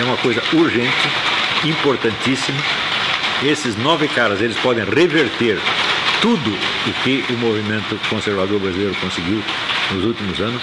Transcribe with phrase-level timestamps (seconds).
[0.00, 1.08] é uma coisa urgente,
[1.64, 2.58] importantíssima.
[3.42, 5.58] Esses nove caras, eles podem reverter
[6.20, 9.42] tudo o que o movimento conservador brasileiro conseguiu
[9.92, 10.62] nos últimos anos,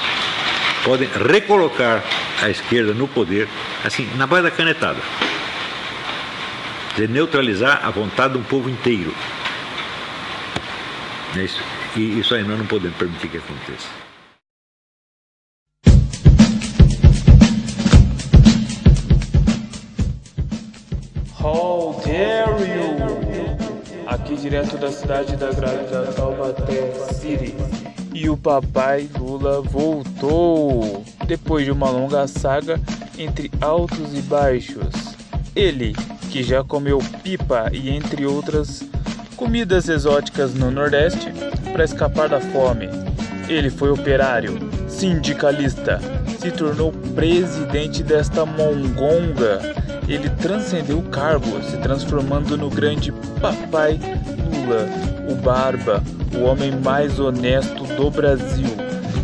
[0.84, 2.04] podem recolocar
[2.42, 3.48] a esquerda no poder,
[3.84, 5.00] assim, na base da canetada.
[6.96, 9.14] De neutralizar a vontade de um povo inteiro.
[11.36, 11.62] É isso.
[11.96, 13.88] E isso aí nós não podemos permitir que aconteça.
[21.54, 21.84] How!
[24.08, 27.56] Aqui direto da cidade da grávida Taubaté City.
[28.14, 32.80] E o papai Lula voltou depois de uma longa saga
[33.18, 35.16] entre altos e baixos.
[35.56, 35.94] Ele,
[36.32, 38.84] que já comeu pipa e entre outras
[39.36, 41.32] comidas exóticas no Nordeste
[41.72, 42.90] para escapar da fome.
[43.48, 44.58] Ele foi operário,
[44.88, 46.00] sindicalista,
[46.40, 49.83] se tornou presidente desta mongonga.
[50.08, 54.00] Ele transcendeu o cargo, se transformando no grande papai
[54.64, 54.88] Lula,
[55.30, 56.04] o Barba,
[56.36, 58.68] o homem mais honesto do Brasil.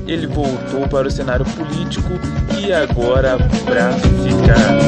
[0.07, 2.09] Ele voltou para o cenário político
[2.57, 4.79] e agora para ficar.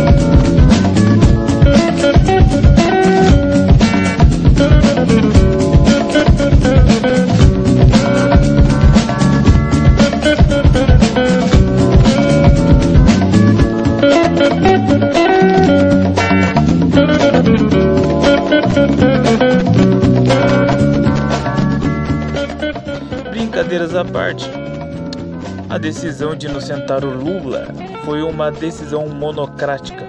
[24.12, 24.46] Parte,
[25.70, 27.68] a decisão de inocentar o Lula
[28.04, 30.06] foi uma decisão monocrática,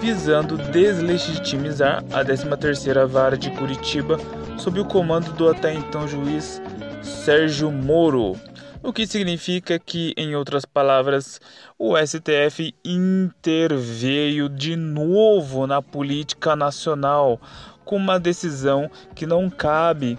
[0.00, 4.18] visando deslegitimizar a 13ª Vara de Curitiba
[4.56, 6.62] sob o comando do até então juiz
[7.02, 8.36] Sérgio Moro,
[8.82, 11.40] o que significa que, em outras palavras,
[11.78, 17.38] o STF interveio de novo na política nacional
[17.84, 20.18] com uma decisão que não cabe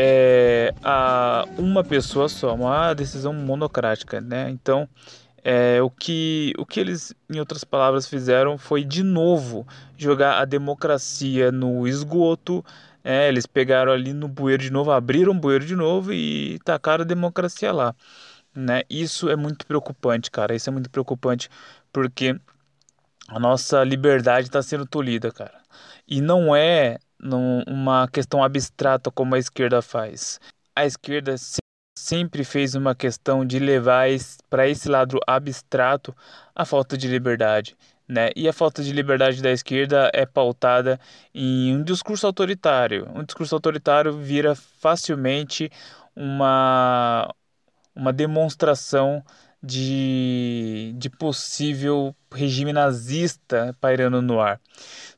[0.00, 4.48] é, a uma pessoa só, uma decisão monocrática, né?
[4.48, 4.88] Então,
[5.42, 10.44] é, o, que, o que eles, em outras palavras, fizeram foi de novo jogar a
[10.44, 12.64] democracia no esgoto.
[13.02, 17.02] É, eles pegaram ali no bueiro de novo, abriram o bueiro de novo e tacaram
[17.02, 17.92] a democracia lá.
[18.54, 18.82] Né?
[18.88, 20.54] Isso é muito preocupante, cara.
[20.54, 21.50] Isso é muito preocupante
[21.92, 22.38] porque
[23.26, 25.60] a nossa liberdade está sendo tolhida, cara.
[26.06, 30.40] E não é uma questão abstrata como a esquerda faz.
[30.74, 31.34] A esquerda
[31.98, 34.06] sempre fez uma questão de levar
[34.48, 36.14] para esse lado abstrato
[36.54, 37.76] a falta de liberdade.
[38.06, 38.30] Né?
[38.34, 40.98] E a falta de liberdade da esquerda é pautada
[41.34, 43.06] em um discurso autoritário.
[43.14, 45.70] Um discurso autoritário vira facilmente
[46.16, 47.28] uma,
[47.94, 49.22] uma demonstração
[49.62, 54.60] de, de possível regime nazista pairando no ar.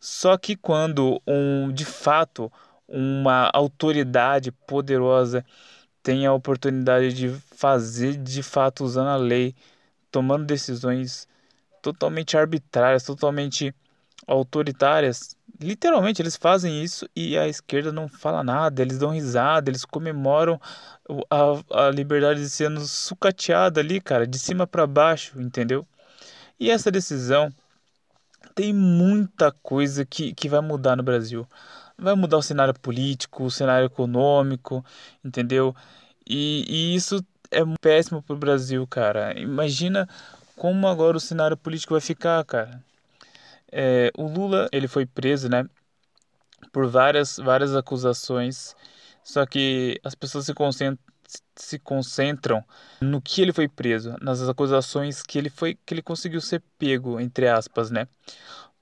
[0.01, 2.51] Só que quando um, de fato
[2.89, 5.45] uma autoridade poderosa
[6.03, 9.55] tem a oportunidade de fazer de fato usando a lei,
[10.11, 11.29] tomando decisões
[11.83, 13.75] totalmente arbitrárias, totalmente
[14.27, 19.85] autoritárias, literalmente eles fazem isso e a esquerda não fala nada, eles dão risada, eles
[19.85, 20.61] comemoram
[21.31, 25.87] a, a liberdade sendo sucateada ali, cara, de cima para baixo, entendeu?
[26.59, 27.53] E essa decisão
[28.55, 31.47] tem muita coisa que, que vai mudar no Brasil.
[31.99, 34.85] Vai mudar o cenário político, o cenário econômico,
[35.25, 35.75] entendeu?
[36.29, 39.39] E, e isso é péssimo pro Brasil, cara.
[39.39, 40.09] Imagina
[40.57, 42.83] como agora o cenário político vai ficar, cara.
[43.73, 45.65] É, o Lula, ele foi preso, né?
[46.73, 48.75] Por várias, várias acusações.
[49.23, 50.99] Só que as pessoas se concentram,
[51.55, 52.65] se concentram
[53.01, 57.21] no que ele foi preso, nas acusações que ele foi que ele conseguiu ser pego,
[57.21, 58.09] entre aspas, né?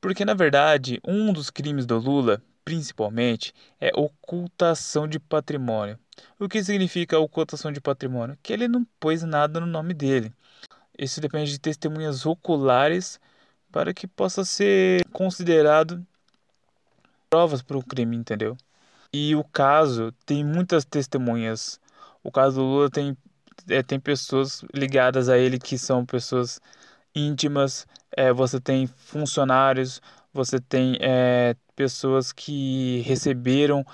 [0.00, 5.98] Porque na verdade, um dos crimes do Lula, principalmente, é ocultação de patrimônio.
[6.38, 8.38] O que significa ocultação de patrimônio?
[8.43, 10.32] Que ele não pôs nada no nome dele.
[10.98, 13.21] Isso depende de testemunhas oculares
[13.71, 16.04] para que possa ser considerado
[17.28, 18.57] provas para o crime, entendeu?
[19.13, 21.81] E o caso tem muitas testemunhas.
[22.22, 23.16] O caso do Lula tem,
[23.69, 26.60] é, tem pessoas ligadas a ele que são pessoas
[27.15, 27.87] íntimas.
[28.16, 30.01] É, você tem funcionários,
[30.33, 33.84] você tem é, pessoas que receberam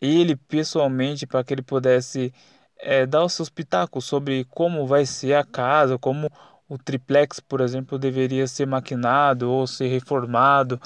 [0.00, 2.32] ele pessoalmente para que ele pudesse
[2.78, 6.30] é, dar os seus pitacos sobre como vai ser a casa, como
[6.70, 10.80] o triplex, por exemplo, deveria ser maquinado ou ser reformado.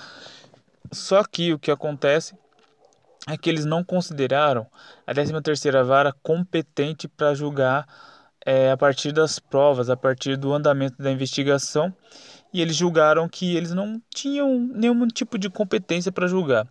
[0.90, 2.34] Só que o que acontece
[3.28, 4.66] é que eles não consideraram
[5.06, 7.86] a 13ª vara competente para julgar
[8.46, 11.94] é, a partir das provas, a partir do andamento da investigação.
[12.52, 16.66] e eles julgaram que eles não tinham nenhum tipo de competência para julgar.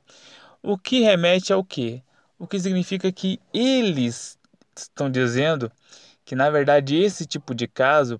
[0.62, 2.02] O que remete ao quê?
[2.40, 4.40] O que significa que eles
[4.76, 5.72] estão dizendo
[6.26, 8.20] que na verdade esse tipo de caso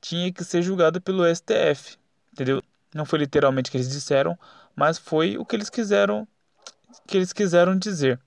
[0.00, 1.96] tinha que ser julgado pelo STF,
[2.32, 2.62] entendeu?
[2.94, 4.38] Não foi literalmente o que eles disseram,
[4.74, 6.26] mas foi o que eles quiseram
[7.06, 8.18] que eles quiseram dizer.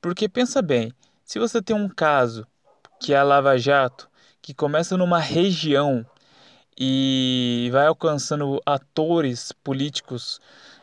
[0.00, 0.92] Porque pensa bem,
[1.24, 2.46] se você tem um caso
[3.00, 4.08] que é a Lava Jato,
[4.40, 6.04] que começa numa região
[6.78, 10.40] e vai alcançando atores políticos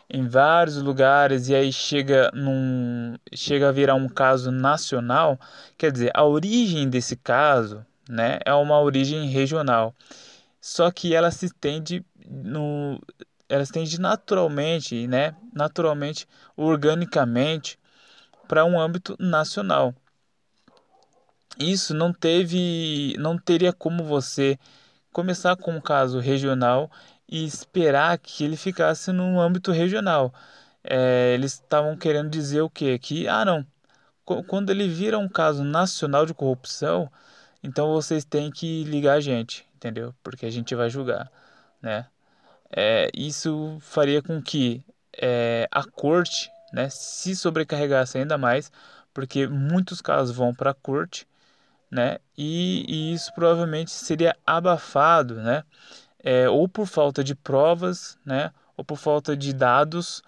[0.10, 5.40] em vários lugares e aí chega num chega a virar um caso nacional,
[5.78, 9.96] quer dizer, a origem desse caso, né, é uma origem regional.
[10.62, 13.00] Só que ela se estende no
[13.48, 17.80] ela se estende naturalmente, né, naturalmente, organicamente
[18.48, 19.94] para um âmbito nacional.
[21.60, 24.58] Isso não teve não teria como você
[25.12, 26.92] começar com um caso regional
[27.28, 30.34] e esperar que ele ficasse no âmbito regional.
[30.84, 32.98] É, eles estavam querendo dizer o quê?
[32.98, 33.66] Que, ah, não,
[34.48, 37.12] quando ele vira um caso nacional de corrupção,
[37.64, 40.14] então vocês têm que ligar a gente, entendeu?
[40.24, 41.32] Porque a gente vai julgar,
[41.82, 42.08] né?
[42.72, 44.84] É, isso faria com que
[45.18, 48.72] é, a corte né, se sobrecarregasse ainda mais,
[49.14, 51.28] porque muitos casos vão para a corte
[51.92, 52.20] né?
[52.38, 55.64] E, e, isso provavelmente seria abafado, né?
[56.24, 58.52] É, ou por falta de provas, né?
[58.78, 60.22] Ou por falta de dados,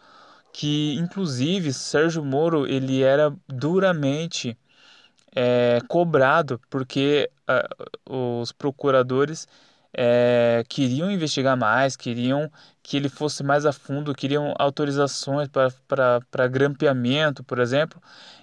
[0.53, 4.57] que inclusive Sérgio Moro ele era duramente
[5.35, 7.29] é, cobrado porque
[8.09, 9.47] os procuradores
[9.93, 12.49] é, queriam investigar mais, queriam
[12.81, 18.01] que ele fosse mais a fundo, queriam autorizações para grampeamento, por exemplo,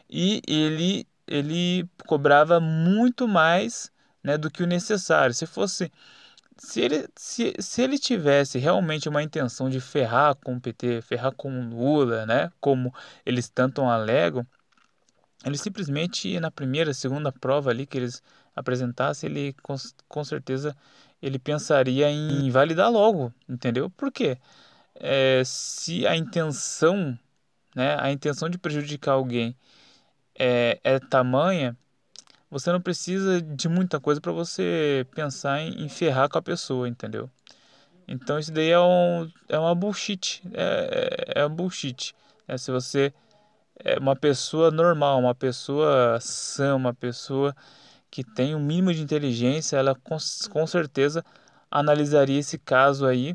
[0.09, 3.93] e ele ele cobrava muito mais
[4.23, 5.35] né, do que o necessário.
[5.35, 5.93] Se fosse
[6.59, 11.33] se ele, se, se ele tivesse realmente uma intenção de ferrar com o PT, ferrar
[11.33, 12.93] com o Lula, né, como
[13.25, 14.47] eles tanto alegam,
[15.45, 18.23] ele simplesmente na primeira, segunda prova ali que eles
[18.55, 19.77] apresentassem, ele com,
[20.09, 20.77] com certeza
[21.23, 23.91] ele pensaria em validar logo, entendeu?
[23.91, 24.39] Por quê?
[24.95, 27.19] É, se a intenção,
[27.75, 29.57] né, a intenção de prejudicar alguém
[30.39, 31.77] é, é tamanha,
[32.51, 36.89] você não precisa de muita coisa para você pensar em, em, ferrar com a pessoa,
[36.89, 37.31] entendeu?
[38.07, 42.15] Então isso daí é, um, é uma bullshit, é, é, é bullshit.
[42.47, 43.13] É, se você
[43.85, 47.55] é uma pessoa normal, uma pessoa sã, uma pessoa
[48.11, 50.17] que tem um mínimo de inteligência, ela com,
[50.51, 51.25] com certeza
[51.71, 53.33] analisaria esse caso aí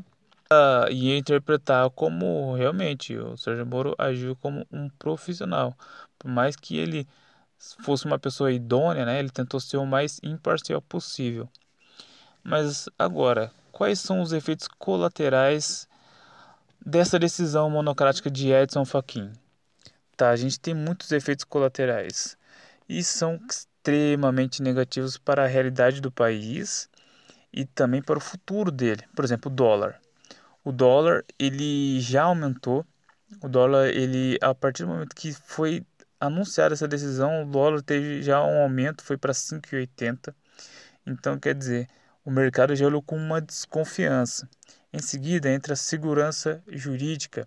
[0.52, 5.76] uh, e interpretar como realmente o Sérgio Moro agiu como um profissional.
[6.18, 7.06] Por mais que ele
[7.80, 11.48] fosse uma pessoa idônea, né, ele tentou ser o mais imparcial possível.
[12.42, 15.88] Mas agora, quais são os efeitos colaterais
[16.84, 19.32] dessa decisão monocrática de Edson Fachin?
[20.16, 22.36] Tá, a gente tem muitos efeitos colaterais
[22.88, 26.88] e são extremamente negativos para a realidade do país
[27.52, 29.02] e também para o futuro dele.
[29.14, 30.00] Por exemplo, o dólar.
[30.64, 32.86] O dólar ele já aumentou.
[33.42, 35.84] O dólar ele a partir do momento que foi
[36.20, 40.34] anunciada essa decisão, o dólar teve já um aumento, foi para 5,80.
[41.06, 41.88] Então, quer dizer,
[42.24, 44.48] o mercado já olhou com uma desconfiança.
[44.92, 47.46] Em seguida, entra a segurança jurídica.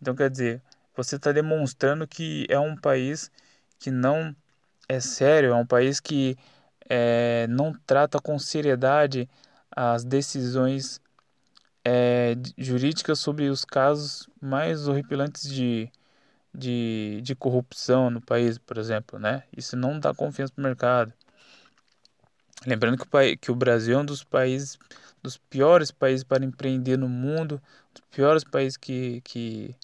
[0.00, 0.62] Então, quer dizer,
[0.94, 3.30] você está demonstrando que é um país
[3.78, 4.34] que não
[4.88, 6.36] é sério, é um país que
[6.88, 9.28] é, não trata com seriedade
[9.70, 11.00] as decisões
[11.84, 15.90] é, jurídicas sobre os casos mais horripilantes de,
[16.54, 19.44] de, de corrupção no país, por exemplo, né?
[19.56, 21.12] Isso não dá confiança para o mercado.
[22.66, 24.78] Lembrando que o, que o Brasil é um dos países,
[25.22, 27.60] dos piores países para empreender no mundo,
[27.92, 29.74] dos piores países que, que,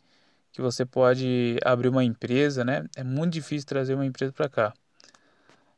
[0.59, 2.85] que você pode abrir uma empresa, né?
[2.97, 4.75] É muito difícil trazer uma empresa para cá.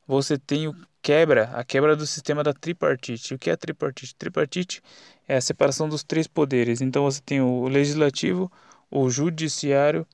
[0.06, 3.34] Você tem o quebra, a quebra do sistema da tripartite.
[3.34, 4.14] O que é a tripartite?
[4.14, 4.82] Tripartite
[5.28, 6.80] é a separação dos três poderes.
[6.80, 8.50] Então você tem o legislativo,
[8.90, 10.06] o judiciário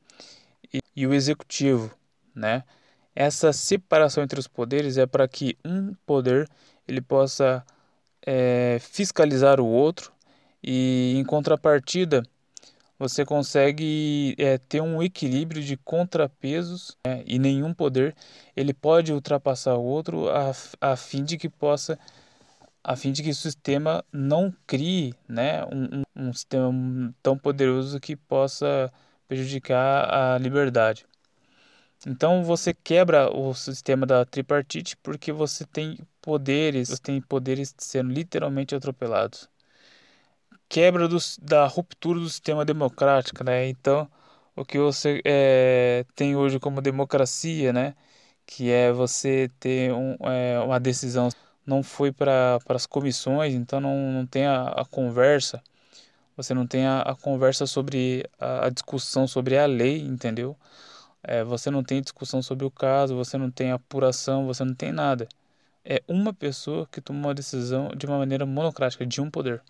[0.74, 1.96] e, e o executivo,
[2.34, 2.64] né?
[3.14, 6.48] Essa separação entre os poderes é para que um poder
[6.88, 7.64] ele possa
[8.26, 10.12] é, fiscalizar o outro
[10.60, 12.24] e em contrapartida
[12.98, 17.22] você consegue é, ter um equilíbrio de contrapesos né?
[17.26, 18.14] e nenhum poder
[18.56, 21.98] ele pode ultrapassar o outro a, a fim de que possa
[22.82, 26.72] a fim de que o sistema não crie né, um, um, sistema
[27.20, 28.92] tão poderoso que possa
[29.26, 31.04] prejudicar a liberdade.
[32.06, 38.12] Então você quebra o sistema da tripartite porque você tem poderes, você tem poderes sendo
[38.12, 39.48] literalmente atropelados.
[40.68, 43.68] Quebra do, da ruptura do sistema democrático, né?
[43.68, 44.10] Então,
[44.54, 47.94] o que você é, tem hoje como democracia, né?
[48.46, 51.28] Que é você ter um, é, uma decisão,
[51.66, 55.62] não foi para as comissões, então não, não tem a, a conversa,
[56.36, 60.56] você não tem a, a conversa sobre a, a, discussão sobre a lei, entendeu?
[61.22, 64.92] É, você não tem discussão sobre o caso, você não tem apuração, você não tem
[64.92, 65.28] nada.
[65.84, 69.62] É uma pessoa que toma uma decisão de uma maneira monocrática, de um poder.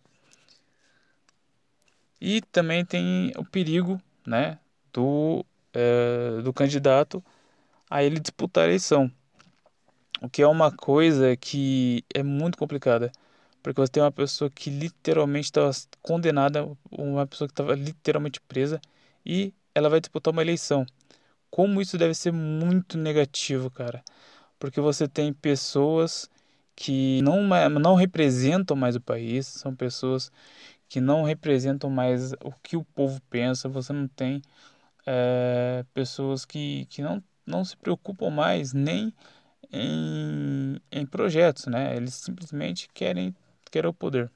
[2.20, 4.58] E também tem o perigo, né,
[4.92, 7.22] do, é, do candidato
[7.90, 9.10] a ele disputar a eleição.
[10.20, 13.12] O que é uma coisa que é muito complicada.
[13.62, 15.70] Porque você tem uma pessoa que literalmente estava
[16.00, 18.80] condenada, uma pessoa que estava literalmente presa,
[19.24, 20.86] e ela vai disputar uma eleição.
[21.50, 24.04] Como isso deve ser muito negativo, cara.
[24.58, 26.30] Porque você tem pessoas
[26.76, 30.30] que não, não representam mais o país, são pessoas
[30.88, 34.42] que não representam mais o que o povo pensa, você não tem
[35.06, 39.12] é, pessoas que, que não, não se preocupam mais nem
[39.72, 41.96] em, em projetos, né?
[41.96, 43.34] Eles simplesmente querem,
[43.70, 44.30] querem o poder.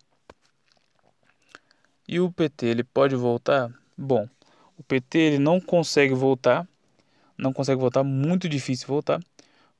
[2.07, 3.73] E o PT, ele pode voltar?
[3.97, 4.29] Bom,
[4.77, 6.67] o PT ele não consegue voltar,
[7.39, 9.21] não consegue voltar, muito difícil voltar,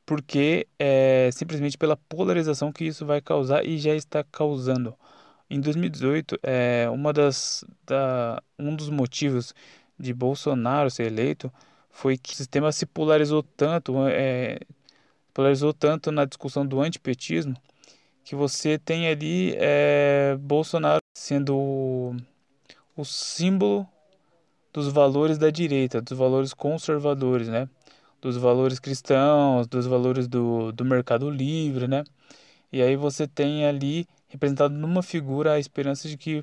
[0.07, 4.95] porque é simplesmente pela polarização que isso vai causar e já está causando.
[5.51, 9.53] Em 2018, é, uma das, da, um dos motivos
[9.99, 11.53] de Bolsonaro ser eleito
[11.91, 14.61] foi que o sistema se polarizou tanto, é,
[15.35, 17.57] polarizou tanto na discussão do antipetismo,
[18.25, 22.17] que você tem ali é, Bolsonaro sendo o,
[22.97, 23.89] o símbolo
[24.73, 27.69] dos valores da direita, dos valores conservadores, né?
[28.21, 32.05] Dos valores cristãos, dos valores do, do mercado livre, né?
[32.73, 36.43] E aí você tem ali representado numa figura a esperança de que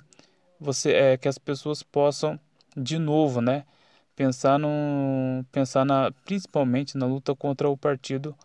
[0.59, 2.39] você é que as pessoas possam
[2.75, 3.65] de novo, né,
[4.15, 8.35] pensar no pensar na principalmente na luta contra o partido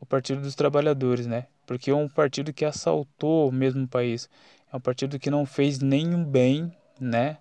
[0.00, 1.46] o Partido dos Trabalhadores, né?
[1.66, 4.28] Porque é um partido que assaltou mesmo o país.
[4.70, 7.38] É um partido que não fez nenhum bem, né?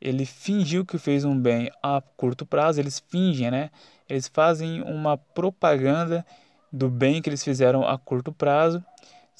[0.00, 3.70] Ele fingiu que fez um bem a curto prazo, eles fingem, né?
[4.08, 6.26] Eles fazem uma propaganda
[6.72, 8.84] do bem que eles fizeram a curto prazo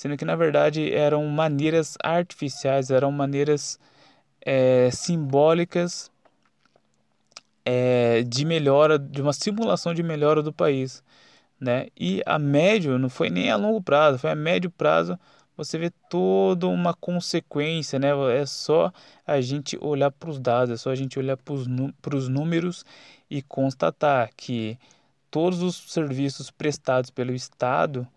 [0.01, 3.79] sendo que na verdade eram maneiras artificiais, eram maneiras
[4.41, 6.11] é, simbólicas
[7.67, 11.05] é, de melhora, de uma simulação de melhora do país,
[11.61, 11.89] né?
[11.95, 15.19] E a médio não foi nem a longo prazo, foi a médio prazo.
[15.55, 18.09] Você vê toda uma consequência, né?
[18.41, 18.91] É só
[19.27, 22.87] a gente olhar para os dados, é só a gente olhar para os números
[23.29, 24.79] e constatar que
[25.31, 28.09] todos os serviços prestados pelo Estado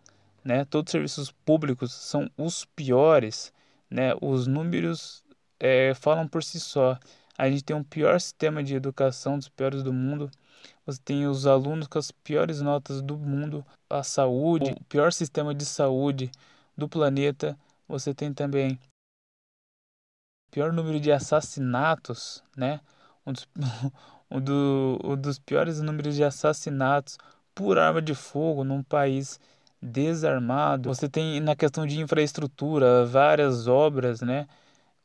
[0.43, 0.65] né?
[0.65, 3.53] Todos os serviços públicos são os piores,
[3.89, 4.13] né?
[4.21, 5.23] Os números
[5.59, 6.97] é, falam por si só.
[7.38, 10.29] A gente tem um pior sistema de educação dos piores do mundo.
[10.85, 15.53] Você tem os alunos com as piores notas do mundo, a saúde, o pior sistema
[15.53, 16.29] de saúde
[16.77, 17.57] do planeta.
[17.88, 18.79] Você tem também
[20.47, 22.81] o pior número de assassinatos, né?
[23.25, 23.47] Um dos,
[24.29, 27.17] um, do, um dos piores números de assassinatos
[27.55, 29.39] por arma de fogo num país
[29.84, 30.90] desarmado.
[30.90, 34.48] Você tem na questão de infraestrutura várias obras, né,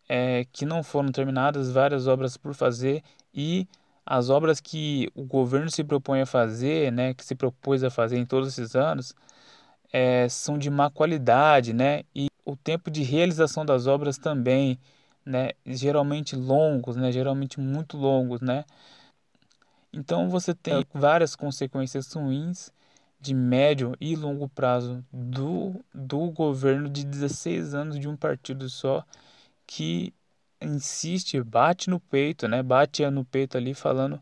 [0.08, 3.02] é, que não foram terminadas, várias obras por fazer
[3.34, 3.66] e
[4.06, 8.18] as obras que o governo se propõe a fazer, né, que se propôs a fazer
[8.18, 9.14] em todos esses anos,
[9.92, 14.78] é, são de má qualidade, né, e o tempo de realização das obras também,
[15.26, 18.64] né, geralmente longos, né, geralmente muito longos, né.
[19.92, 22.70] Então você tem várias consequências ruins
[23.20, 29.04] de médio e longo prazo do, do governo de 16 anos de um partido só
[29.66, 30.14] que
[30.60, 32.62] insiste, bate no peito, né?
[32.62, 34.20] Bate no peito ali falando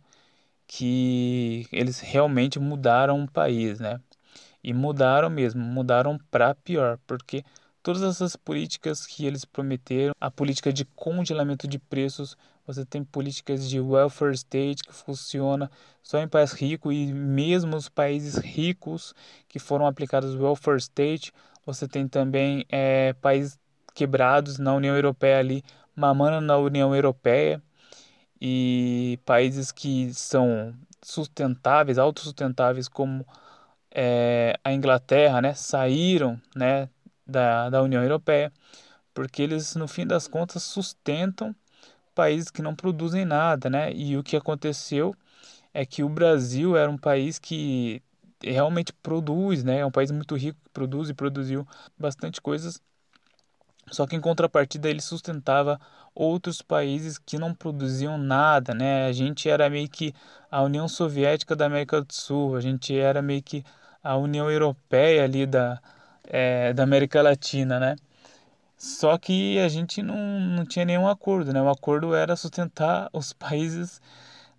[0.66, 4.00] que eles realmente mudaram o país, né?
[4.62, 7.44] E mudaram mesmo, mudaram para pior, porque
[7.82, 13.68] todas essas políticas que eles prometeram, a política de congelamento de preços, você tem políticas
[13.68, 15.70] de welfare state que funciona
[16.02, 19.14] só em países ricos e mesmo os países ricos
[19.48, 21.32] que foram aplicados welfare state,
[21.64, 23.58] você tem também é, países
[23.94, 25.62] quebrados na União Europeia ali,
[25.94, 27.62] mamando na União Europeia
[28.40, 33.26] e países que são sustentáveis, autossustentáveis como
[33.90, 36.88] é, a Inglaterra, né, saíram, né,
[37.26, 38.52] da, da União Europeia,
[39.14, 41.54] porque eles, no fim das contas, sustentam
[42.16, 43.92] países que não produzem nada, né?
[43.92, 45.14] E o que aconteceu
[45.74, 48.02] é que o Brasil era um país que
[48.42, 49.80] realmente produz, né?
[49.80, 51.66] É um país muito rico que produz e produziu
[51.98, 52.80] bastante coisas.
[53.90, 55.78] Só que em contrapartida ele sustentava
[56.14, 59.06] outros países que não produziam nada, né?
[59.06, 60.12] A gente era meio que
[60.50, 63.62] a União Soviética da América do Sul, a gente era meio que
[64.02, 65.80] a União Europeia ali da,
[66.24, 67.96] é, da América Latina, né?
[68.76, 71.60] Só que a gente não, não tinha nenhum acordo, né?
[71.62, 74.00] O acordo era sustentar os países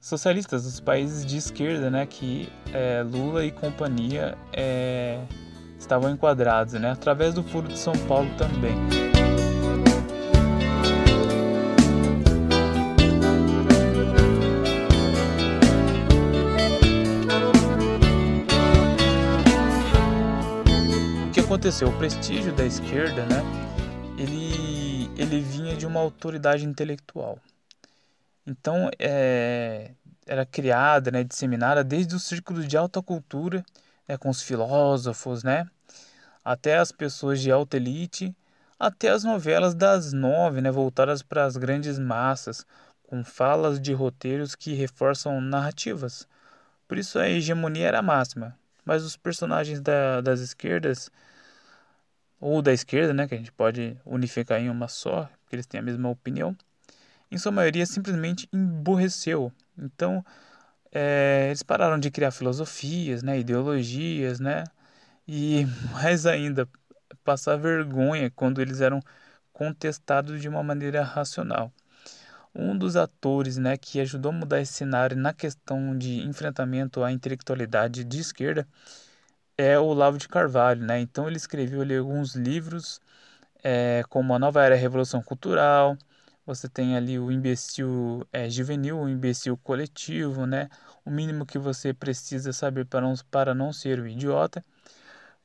[0.02, 2.06] socialistas, os países de esquerda, né?
[2.06, 5.20] Que é, Lula e companhia é,
[5.78, 6.92] estavam enquadrados, né?
[6.92, 8.76] Através do Furo de São Paulo também.
[21.48, 21.88] aconteceu?
[21.88, 23.42] O prestígio da esquerda, né?
[24.18, 27.40] Ele, ele vinha de uma autoridade intelectual.
[28.46, 29.92] Então, é,
[30.26, 33.64] era criada, né, disseminada desde os círculos de alta cultura,
[34.08, 35.68] né, com os filósofos, né,
[36.44, 38.36] até as pessoas de alta elite,
[38.80, 42.66] até as novelas das nove, né, voltadas para as grandes massas,
[43.04, 46.28] com falas de roteiros que reforçam narrativas.
[46.88, 48.58] Por isso a hegemonia era máxima.
[48.86, 51.12] Mas os personagens da, das esquerdas
[52.40, 55.80] ou da esquerda, né, que a gente pode unificar em uma só, porque eles têm
[55.80, 56.56] a mesma opinião,
[57.32, 59.52] em sua maioria simplesmente emborreceu.
[59.78, 60.24] Então,
[60.92, 64.64] é, eles pararam de criar filosofias, né, ideologias, né,
[65.28, 66.68] e mais ainda,
[67.24, 69.02] passar vergonha quando eles eram
[69.52, 71.72] contestados de uma maneira racional.
[72.56, 77.12] Um dos atores né, que ajudou a mudar esse cenário na questão de enfrentamento à
[77.12, 78.68] intelectualidade de esquerda
[79.58, 81.00] é o Olavo de Carvalho, né?
[81.00, 83.02] Então ele escreveu ali alguns livros,
[83.64, 85.98] é, como A Nova Era Revolução Cultural,
[86.46, 90.70] você tem ali o imbecil é, juvenil, o imbecil coletivo, né?
[91.06, 94.64] O mínimo que você precisa saber para não, para não ser um idiota.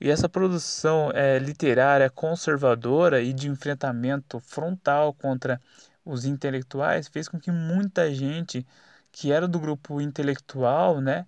[0.01, 5.61] E essa produção é, literária conservadora e de enfrentamento frontal contra
[6.05, 8.67] os intelectuais fez com que muita gente
[9.13, 11.27] que era do grupo intelectual, né,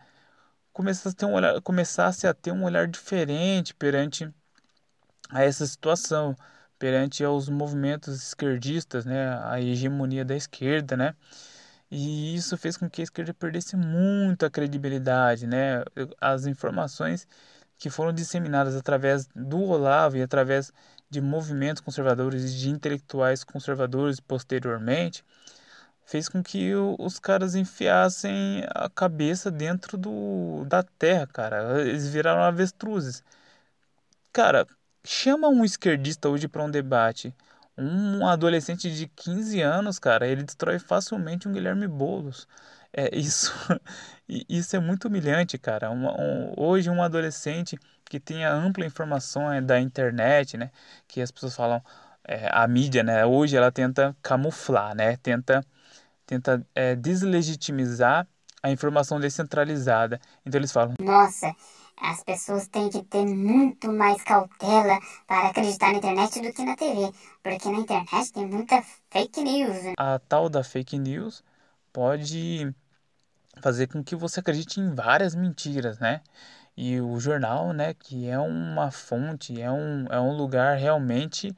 [0.75, 4.31] começasse a ter um olhar, começasse a ter um olhar diferente perante
[5.31, 6.37] a essa situação,
[6.79, 11.15] perante aos movimentos esquerdistas, né, a hegemonia da esquerda, né?
[11.91, 15.85] E isso fez com que a esquerda perdesse muita credibilidade, né?
[16.21, 17.27] As informações
[17.79, 20.73] que foram disseminadas através do Olavo e através
[21.11, 25.25] de movimentos conservadores e de intelectuais conservadores posteriormente,
[26.05, 31.81] fez com que os caras enfiassem a cabeça dentro do, da terra, cara.
[31.83, 33.23] Eles viraram avestruzes.
[34.33, 34.67] Cara,
[35.05, 37.35] chama um esquerdista hoje para um debate.
[37.77, 42.47] Um adolescente de 15 anos, cara, ele destrói facilmente um Guilherme Boulos.
[42.93, 43.53] É, isso,
[44.49, 45.91] isso é muito humilhante, cara.
[45.91, 50.71] Um, um, hoje, um adolescente que tenha ampla informação é, da internet, né?
[51.09, 51.83] Que as pessoas falam,
[52.25, 53.25] é, a mídia, né?
[53.27, 55.17] Hoje ela tenta camuflar, né?
[55.17, 55.65] Tenta
[56.27, 58.27] tenta é, deslegitimizar
[58.63, 60.21] a informação descentralizada.
[60.45, 61.55] Então eles falam: Nossa,
[62.01, 66.77] as pessoas têm que ter muito mais cautela para acreditar na internet do que na
[66.77, 69.83] TV, porque na internet tem muita fake news.
[69.85, 69.93] Né?
[69.99, 71.45] A tal da fake news
[71.93, 72.75] pode
[73.61, 76.21] fazer com que você acredite em várias mentiras, né?
[76.77, 81.55] E o jornal, né, que é uma fonte, é um, é um lugar realmente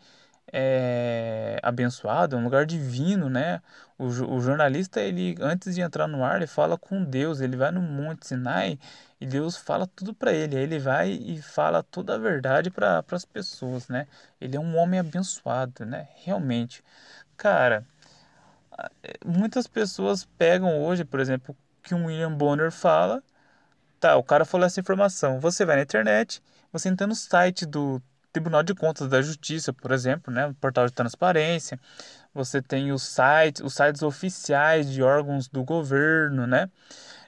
[0.52, 3.60] é, abençoado, é um lugar divino, né?
[3.98, 7.70] O, o jornalista, ele antes de entrar no ar, ele fala com Deus, ele vai
[7.70, 8.78] no Monte Sinai
[9.20, 10.56] e Deus fala tudo para ele.
[10.56, 14.06] Aí ele vai e fala toda a verdade para as pessoas, né?
[14.40, 16.08] Ele é um homem abençoado, né?
[16.24, 16.84] Realmente.
[17.36, 17.84] Cara,
[19.24, 23.22] muitas pessoas pegam hoje, por exemplo, que um William Bonner fala,
[24.00, 25.40] tá, o cara falou essa informação.
[25.40, 28.02] Você vai na internet, você entra no site do
[28.36, 31.80] Tribunal de Contas da Justiça, por exemplo, né, o portal de transparência.
[32.34, 36.70] Você tem os sites, os sites oficiais de órgãos do governo, né?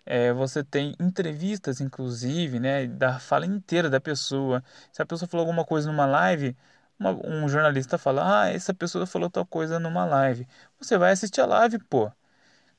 [0.04, 4.62] É, você tem entrevistas, inclusive, né, da fala inteira da pessoa.
[4.92, 6.54] Se a pessoa falou alguma coisa numa live,
[6.98, 10.46] uma, um jornalista fala: Ah, essa pessoa falou tal coisa numa live.
[10.78, 12.12] Você vai assistir a live, pô.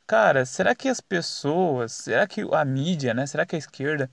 [0.07, 4.09] Cara, será que as pessoas, será que a mídia, né, será que a esquerda,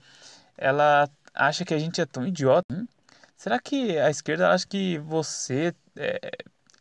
[0.57, 2.65] ela acha que a gente é tão idiota?
[2.73, 2.87] Hein?
[3.37, 6.31] Será que a esquerda acha que você é,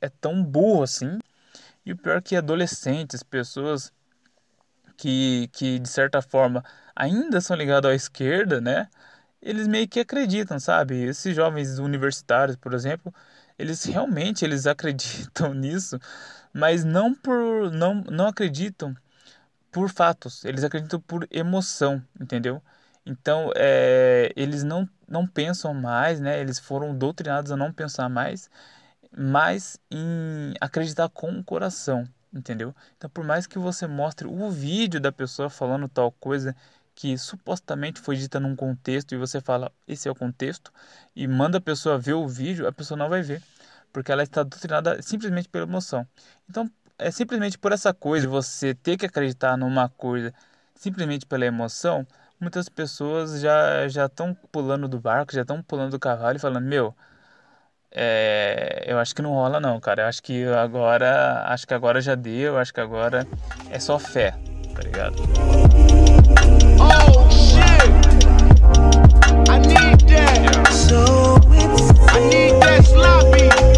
[0.00, 1.18] é tão burro assim?
[1.86, 3.92] E o pior é que adolescentes, pessoas
[4.96, 6.64] que, que de certa forma
[6.94, 8.88] ainda são ligados à esquerda, né?
[9.42, 10.96] Eles meio que acreditam, sabe?
[11.04, 13.14] Esses jovens universitários, por exemplo,
[13.58, 15.98] eles realmente eles acreditam nisso,
[16.52, 18.96] mas não por não, não acreditam
[19.72, 22.62] por fatos, eles acreditam por emoção, entendeu?
[23.06, 26.40] Então, é, eles não, não pensam mais, né?
[26.40, 28.50] Eles foram doutrinados a não pensar mais,
[29.16, 32.74] mas em acreditar com o coração, entendeu?
[32.96, 36.54] Então, por mais que você mostre o vídeo da pessoa falando tal coisa
[36.96, 40.72] que supostamente foi dita num contexto e você fala, esse é o contexto,
[41.14, 43.42] e manda a pessoa ver o vídeo, a pessoa não vai ver,
[43.92, 46.06] porque ela está doutrinada simplesmente pela emoção.
[46.48, 50.32] Então, é simplesmente por essa coisa, você ter que acreditar numa coisa
[50.74, 52.06] simplesmente pela emoção,
[52.40, 56.64] muitas pessoas já já estão pulando do barco, já estão pulando do cavalo e falando,
[56.64, 56.94] meu,
[57.90, 60.02] é, eu acho que não rola não, cara.
[60.02, 63.26] Eu acho que agora, acho que agora já deu, acho que agora
[63.70, 64.32] é só fé,
[64.74, 65.16] tá ligado?
[66.78, 68.16] Oh shit!
[69.48, 70.72] I need that.
[70.72, 71.38] So
[72.12, 73.75] I need that sloppy.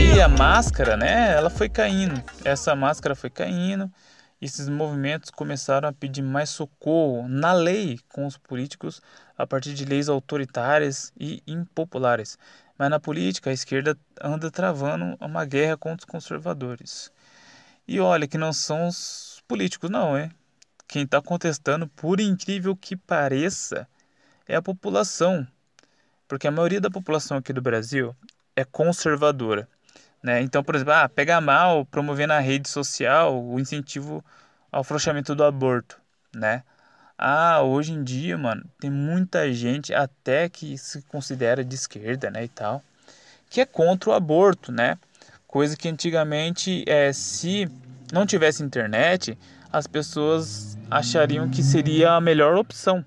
[0.00, 1.32] Aí a máscara, né?
[1.32, 2.22] Ela foi caindo.
[2.42, 3.92] Essa máscara foi caindo
[4.40, 9.02] esses movimentos começaram a pedir mais socorro na lei com os políticos
[9.36, 12.38] a partir de leis autoritárias e impopulares.
[12.78, 17.12] Mas na política, a esquerda anda travando uma guerra contra os conservadores.
[17.86, 20.30] E olha que não são os políticos, não, é?
[20.88, 23.86] Quem está contestando, por incrível que pareça,
[24.48, 25.46] é a população.
[26.26, 28.16] Porque a maioria da população aqui do Brasil
[28.56, 29.68] é conservadora.
[30.22, 30.42] Né?
[30.42, 34.22] Então, por exemplo, ah, pega mal promover na rede social o incentivo
[34.70, 35.98] ao afrouxamento do aborto,
[36.34, 36.62] né?
[37.16, 42.44] Ah, hoje em dia, mano, tem muita gente até que se considera de esquerda, né,
[42.44, 42.82] e tal,
[43.50, 44.96] que é contra o aborto, né?
[45.46, 47.68] Coisa que antigamente, é, se
[48.12, 49.36] não tivesse internet,
[49.72, 53.04] as pessoas achariam que seria a melhor opção.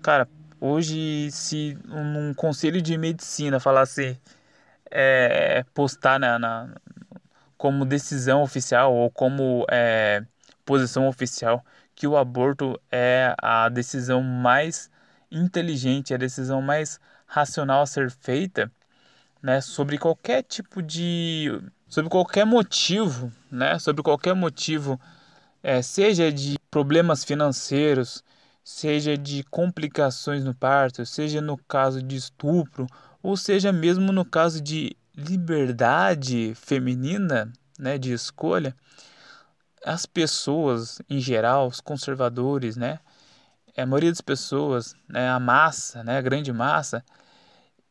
[0.00, 0.28] Cara,
[0.60, 4.18] hoje, se um conselho de medicina falasse assim,
[4.92, 6.74] é, postar na, na,
[7.56, 10.22] como decisão oficial ou como é,
[10.64, 14.90] posição oficial que o aborto é a decisão mais
[15.30, 18.70] inteligente, a decisão mais racional a ser feita,
[19.42, 21.48] né, sobre qualquer tipo de,
[21.88, 25.00] sobre qualquer motivo, né, sobre qualquer motivo,
[25.62, 28.22] é, seja de problemas financeiros,
[28.64, 32.86] seja de complicações no parto, seja no caso de estupro
[33.22, 38.74] ou seja mesmo no caso de liberdade feminina, né, de escolha,
[39.84, 42.98] as pessoas em geral, os conservadores, né,
[43.76, 47.04] a maioria das pessoas, né, a massa, né, a grande massa,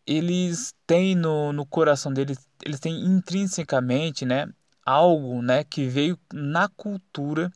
[0.06, 4.48] eles têm no, no coração deles, eles têm intrinsecamente, né,
[4.86, 7.52] algo, né, que veio na cultura,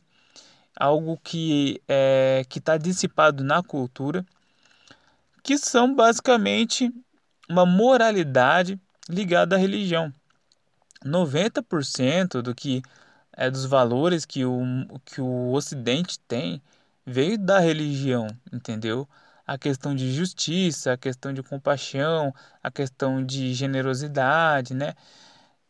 [0.78, 4.24] algo que é que está dissipado na cultura,
[5.42, 6.92] que são basicamente
[7.48, 10.12] uma moralidade ligada à religião.
[11.04, 12.82] 90% do que
[13.32, 14.62] é dos valores que o,
[15.04, 16.60] que o Ocidente tem
[17.04, 19.08] veio da religião, entendeu?
[19.46, 24.94] A questão de justiça, a questão de compaixão, a questão de generosidade, né?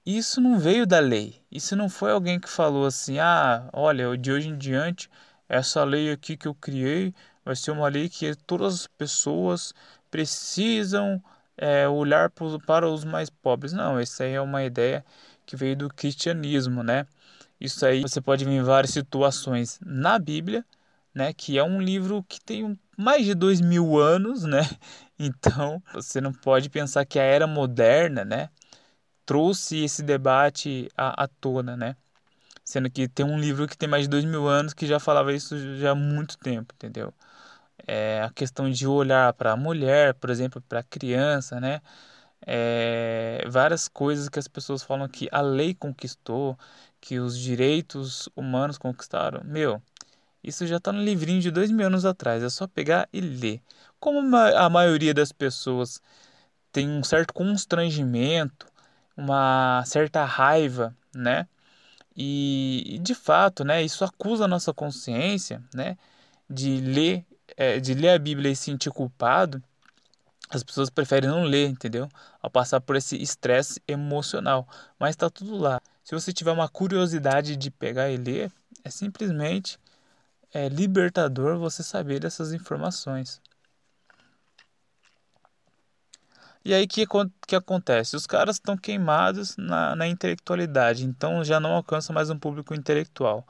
[0.06, 1.42] Isso não veio da lei.
[1.50, 5.10] Isso não foi alguém que falou assim: ah, olha, de hoje em diante,
[5.48, 7.12] essa lei aqui que eu criei
[7.44, 9.74] vai ser uma lei que todas as pessoas
[10.10, 11.22] precisam
[11.56, 13.72] é, olhar para os mais pobres.
[13.72, 15.04] Não, essa aí é uma ideia
[15.46, 17.06] que veio do cristianismo, né?
[17.60, 20.64] Isso aí você pode ver em várias situações na Bíblia,
[21.14, 21.32] né?
[21.32, 24.60] Que é um livro que tem mais de dois mil anos, né?
[25.18, 28.50] Então você não pode pensar que a era moderna, né?
[29.26, 31.96] Trouxe esse debate à, à tona, né?
[32.64, 35.32] Sendo que tem um livro que tem mais de dois mil anos que já falava
[35.32, 37.14] isso já há muito tempo, entendeu?
[37.86, 41.80] É, a questão de olhar para a mulher, por exemplo, para a criança, né?
[42.46, 46.58] É, várias coisas que as pessoas falam que a lei conquistou,
[47.00, 49.42] que os direitos humanos conquistaram.
[49.44, 49.82] Meu,
[50.42, 53.60] isso já está no livrinho de dois mil anos atrás, é só pegar e ler.
[54.00, 56.00] Como a maioria das pessoas
[56.72, 58.66] tem um certo constrangimento,
[59.16, 61.48] uma certa raiva, né?
[62.16, 65.98] E de fato, né, isso acusa a nossa consciência, né,
[66.48, 69.62] de ler é, de ler a Bíblia e se sentir culpado,
[70.48, 72.08] as pessoas preferem não ler, entendeu?
[72.40, 74.68] Ao passar por esse estresse emocional.
[74.98, 75.80] Mas está tudo lá.
[76.04, 78.52] Se você tiver uma curiosidade de pegar e ler,
[78.84, 79.78] é simplesmente
[80.54, 83.40] é, libertador você saber dessas informações.
[86.64, 87.06] E aí que,
[87.46, 88.16] que acontece?
[88.16, 93.46] Os caras estão queimados na, na intelectualidade, então já não alcança mais um público intelectual.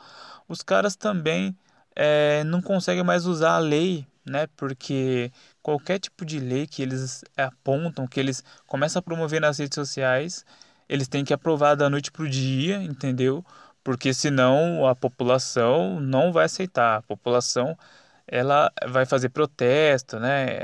[0.47, 1.57] Os caras também
[1.97, 4.47] é, não conseguem mais usar a lei, né?
[4.57, 5.33] Porque
[5.63, 10.45] qualquer tipo de lei que eles apontam, que eles começam a promover nas redes sociais,
[10.89, 13.45] eles têm que aprovar da noite para o dia, entendeu?
[13.87, 16.97] porque senão a população não vai aceitar.
[16.99, 17.79] A população
[18.27, 20.59] ela vai fazer protesto, né?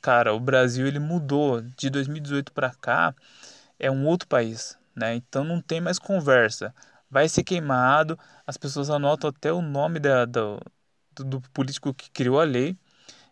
[0.00, 3.14] Cara, o Brasil ele mudou de 2018 para cá,
[3.78, 5.14] é um outro país, né?
[5.14, 6.74] Então não tem mais conversa.
[7.08, 10.24] Vai ser queimado, as pessoas anotam até o nome da,
[11.22, 12.76] do político que criou a lei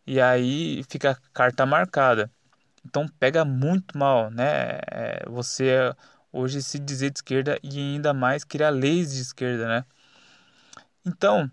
[0.06, 2.30] e aí fica a carta marcada.
[2.84, 4.80] Então pega muito mal, né?
[4.90, 5.94] É, você
[6.32, 9.84] hoje se dizer de esquerda e ainda mais criar leis de esquerda, né?
[11.04, 11.50] Então,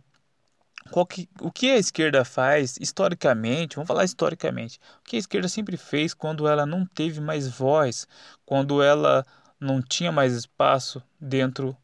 [1.07, 5.77] que, o que a esquerda faz historicamente, vamos falar historicamente, o que a esquerda sempre
[5.77, 8.07] fez quando ela não teve mais voz,
[8.45, 9.25] quando ela
[9.59, 11.75] não tinha mais espaço dentro,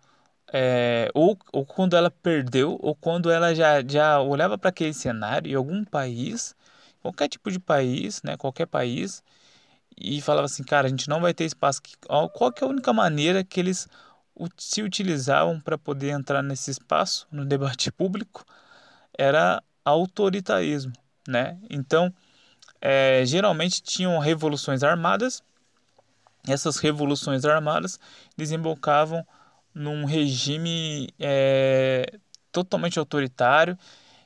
[0.53, 5.51] é, ou, ou quando ela perdeu, ou quando ela já, já olhava para aquele cenário
[5.51, 6.55] em algum país,
[7.01, 9.23] qualquer tipo de país, né, qualquer país,
[9.97, 11.81] e falava assim, cara, a gente não vai ter espaço.
[12.33, 13.87] Qual que é a única maneira que eles
[14.57, 18.45] se utilizavam para poder entrar nesse espaço, no debate público?
[19.17, 20.93] era autoritarismo,
[21.27, 21.57] né?
[21.69, 22.13] Então,
[22.81, 25.43] é, geralmente tinham revoluções armadas.
[26.47, 27.99] Essas revoluções armadas
[28.37, 29.25] desembocavam
[29.75, 32.05] num regime é,
[32.51, 33.77] totalmente autoritário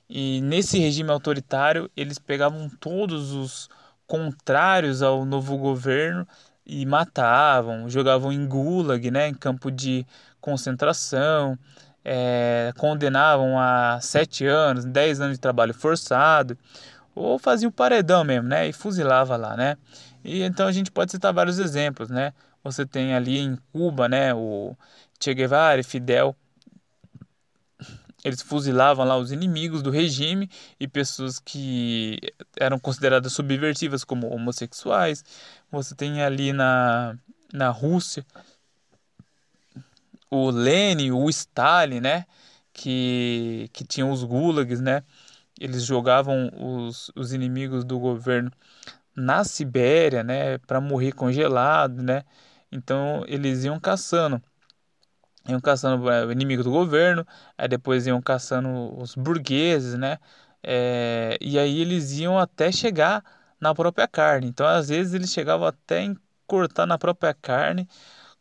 [0.10, 3.70] e nesse regime autoritário eles pegavam todos os
[4.08, 6.28] contrários ao novo governo
[6.66, 10.06] e matavam, jogavam em gulag, né, em campo de
[10.40, 11.58] concentração,
[12.06, 16.58] é, condenavam a sete anos, dez anos de trabalho forçado,
[17.16, 18.68] ou faziam paredão mesmo, né?
[18.68, 19.78] E fuzilava lá, né?
[20.24, 22.34] E então a gente pode citar vários exemplos, né?
[22.64, 24.34] Você tem ali em Cuba, né?
[24.34, 24.76] O
[25.20, 26.36] Che Guevara e Fidel,
[28.24, 32.20] eles fuzilavam lá os inimigos do regime e pessoas que
[32.58, 35.24] eram consideradas subversivas como homossexuais.
[35.72, 37.18] Você tem ali na,
[37.54, 38.26] na Rússia
[40.30, 42.26] o Lenin, o Stalin, né?
[42.74, 45.04] Que, que tinham os gulags, né?
[45.60, 48.52] Eles jogavam os, os inimigos do governo
[49.16, 50.58] na Sibéria, né?
[50.60, 52.24] Para morrer congelado, né?
[52.72, 54.42] Então eles iam caçando.
[55.50, 57.26] Iam caçando é, o inimigo do governo,
[57.58, 60.18] aí depois iam caçando os burgueses, né?
[60.64, 63.24] É, e aí eles iam até chegar
[63.60, 64.48] na própria carne.
[64.48, 66.16] Então, às vezes, eles chegavam até em
[66.48, 67.88] cortar na própria carne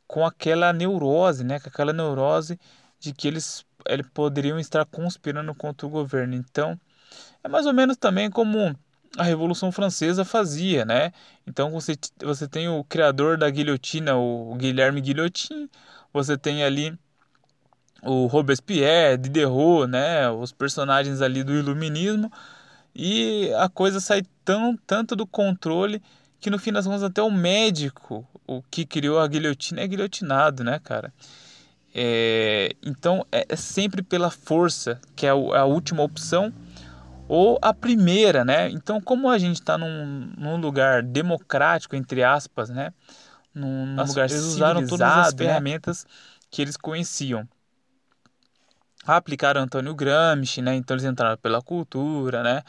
[0.06, 2.58] com aquela neurose, né, com aquela neurose
[2.98, 6.34] de que eles, eles poderiam estar conspirando contra o governo.
[6.34, 6.78] Então,
[7.42, 8.74] é mais ou menos também como
[9.16, 11.12] a Revolução Francesa fazia, né?
[11.46, 15.68] Então você, você tem o criador da guilhotina, o Guilherme Guillotin,
[16.12, 16.96] você tem ali
[18.02, 20.30] o Robespierre, Diderot, né?
[20.30, 22.30] Os personagens ali do iluminismo
[22.94, 26.02] e a coisa sai tão tanto do controle
[26.40, 30.62] que no fim das contas até o médico, o que criou a guilhotina, é guilhotinado,
[30.62, 31.12] né, cara?
[31.94, 36.52] É, então é, é, sempre pela força que é a, a, última opção
[37.26, 38.70] ou a primeira, né?
[38.70, 42.92] Então como a gente está num, num, lugar democrático entre aspas, né?
[43.58, 45.38] Num, num lugar eles usaram todas as né?
[45.38, 46.10] ferramentas né?
[46.50, 47.48] que eles conheciam.
[49.04, 50.74] Aplicaram Antônio Gramsci, né?
[50.74, 52.62] Então eles entraram pela cultura, né?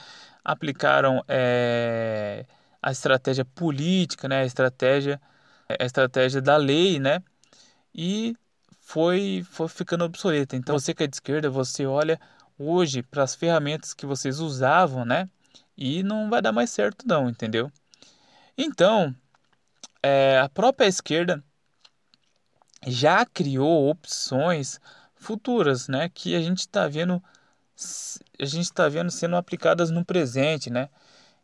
[0.43, 2.45] Aplicaram é,
[2.81, 5.21] a estratégia política, né, a estratégia,
[5.67, 7.21] a estratégia da lei, né,
[7.93, 8.35] e
[8.79, 10.55] foi, foi ficando obsoleta.
[10.55, 12.19] Então você que é de esquerda, você olha
[12.57, 15.29] hoje para as ferramentas que vocês usavam, né,
[15.77, 17.71] e não vai dar mais certo não, entendeu?
[18.57, 19.15] Então,
[20.03, 21.43] é, a própria esquerda
[22.87, 24.79] já criou opções
[25.15, 27.21] futuras, né, que a gente está vendo
[28.39, 30.89] a gente está vendo sendo aplicadas no presente, né?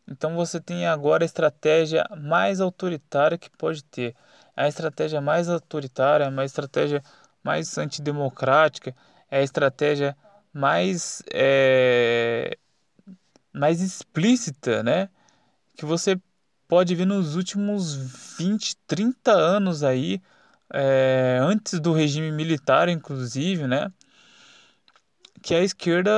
[0.08, 4.14] Então você tem agora a estratégia mais autoritária que pode ter.
[4.56, 7.02] A estratégia mais autoritária, uma estratégia
[7.42, 8.94] mais antidemocrática,
[9.30, 10.16] é a estratégia
[10.52, 12.56] mais, é,
[13.52, 15.08] mais explícita, né?
[15.76, 16.20] Que você
[16.68, 17.94] pode ver nos últimos
[18.38, 20.20] 20, 30 anos aí,
[20.72, 23.92] é, antes do regime militar, inclusive, né?
[25.42, 26.10] Que a esquerda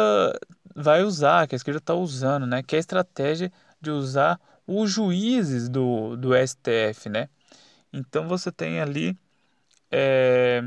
[0.75, 2.63] vai usar, que a esquerda está usando, né?
[2.63, 7.29] Que é a estratégia de usar os juízes do, do STF, né?
[7.93, 9.17] Então você tem ali
[9.91, 10.63] é,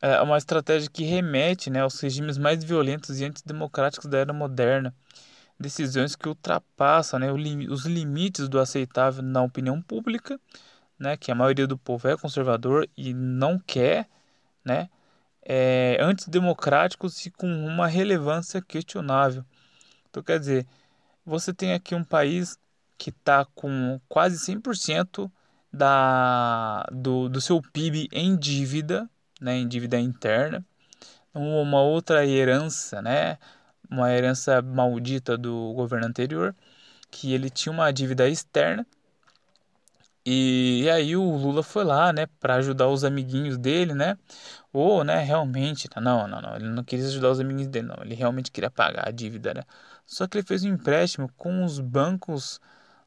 [0.00, 4.94] é uma estratégia que remete né, aos regimes mais violentos e antidemocráticos da era moderna.
[5.58, 10.40] Decisões que ultrapassam né, os limites do aceitável na opinião pública,
[10.98, 14.08] né, que a maioria do povo é conservador e não quer,
[14.64, 14.88] né,
[15.42, 19.44] é, antidemocráticos e com uma relevância questionável.
[20.10, 20.66] Então, quer dizer,
[21.24, 22.58] você tem aqui um país
[22.96, 25.30] que está com quase 100%
[25.72, 29.08] da, do, do seu PIB em dívida,
[29.40, 30.64] né, em dívida interna.
[31.34, 33.38] uma outra herança, né?
[33.90, 36.54] Uma herança maldita do governo anterior,
[37.10, 38.86] que ele tinha uma dívida externa.
[40.24, 44.18] E, e aí o Lula foi lá, né, para ajudar os amiguinhos dele, né?
[44.72, 48.14] Ou, né, realmente, não, não, não, ele não queria ajudar os amiguinhos dele, não, ele
[48.14, 49.62] realmente queria pagar a dívida, né?
[50.06, 52.60] Só que ele fez um empréstimo com os bancos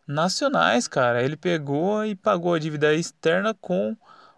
[0.07, 1.23] nacionais, cara.
[1.23, 3.95] Ele pegou e pagou a dívida externa com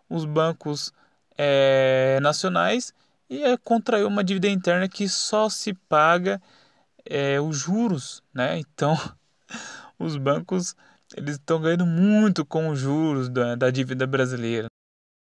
[0.09, 0.93] os bancos
[1.37, 2.93] é, nacionais
[3.29, 6.41] e é, contraiu uma dívida interna que só se paga
[7.05, 8.59] é, os juros, né?
[8.73, 8.97] Então,
[9.99, 10.75] os bancos
[11.15, 14.67] eles estão ganhando muito com os juros da, da dívida brasileira.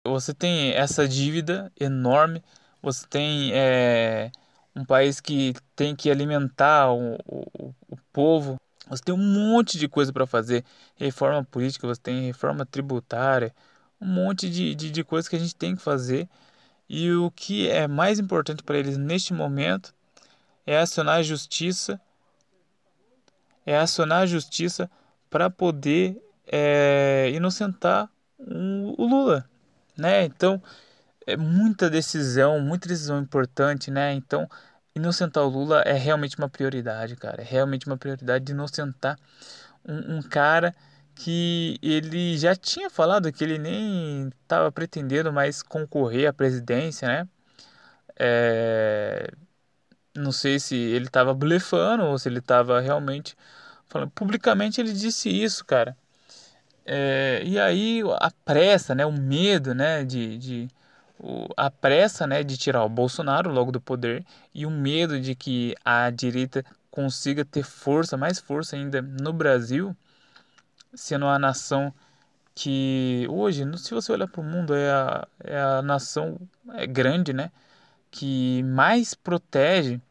[0.06, 2.43] Você tem essa dívida enorme,
[2.82, 4.32] você tem é,
[4.75, 8.58] um país que tem que alimentar o, o, o povo.
[8.89, 10.65] Você tem um monte de coisa para fazer.
[10.95, 13.53] Reforma política, você tem reforma tributária,
[13.99, 16.29] um monte de, de, de coisas que a gente tem que fazer.
[16.89, 19.93] E o que é mais importante para eles neste momento
[20.65, 22.00] é acionar a justiça,
[23.65, 24.89] é acionar a justiça
[25.30, 29.50] para poder é, inocentar um, o Lula,
[29.98, 30.24] né?
[30.26, 30.62] Então
[31.26, 34.13] é muita decisão, muita decisão importante, né?
[34.13, 34.48] Então,
[34.96, 37.41] inocentar o Lula é realmente uma prioridade, cara.
[37.41, 39.17] É realmente uma prioridade de inocentar
[39.88, 40.76] um, um cara
[41.15, 47.28] que ele já tinha falado que ele nem estava pretendendo mais concorrer à presidência, né?
[48.17, 49.32] É...
[50.15, 53.36] Não sei se ele estava blefando ou se ele estava realmente
[53.88, 54.12] falando.
[54.12, 55.97] Publicamente ele disse isso, cara.
[56.86, 57.41] É...
[57.45, 59.06] E aí a pressa, né?
[59.06, 60.04] O medo, né?
[60.04, 60.69] De, de
[61.56, 65.76] a pressa né, de tirar o Bolsonaro logo do poder e o medo de que
[65.84, 69.95] a direita consiga ter força, mais força ainda no Brasil,
[70.93, 71.93] sendo a nação
[72.56, 76.39] que hoje, se você olhar para o mundo, é a, é a nação
[76.75, 77.51] é grande, né,
[78.12, 80.01] que mais protege,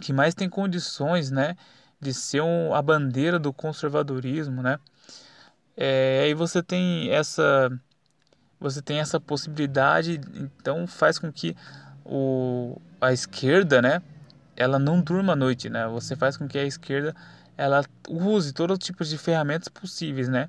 [0.00, 1.56] que mais tem condições, né,
[2.00, 4.78] de ser um, a bandeira do conservadorismo, né.
[5.76, 7.70] É, aí você tem essa
[8.60, 11.56] você tem essa possibilidade, então faz com que
[12.04, 14.00] o, a esquerda, né,
[14.56, 15.86] ela não durma à noite, né?
[15.88, 17.14] Você faz com que a esquerda
[17.56, 20.48] ela use todos os tipos de ferramentas possíveis, né?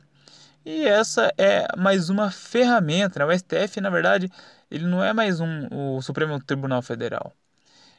[0.65, 3.25] E essa é mais uma ferramenta, né?
[3.25, 4.29] O STF, na verdade,
[4.71, 7.33] ele não é mais um, o Supremo Tribunal Federal.